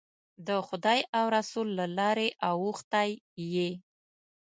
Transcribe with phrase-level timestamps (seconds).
[0.47, 3.09] د خدای او رسول له لارې اوښتی
[3.53, 3.69] یې.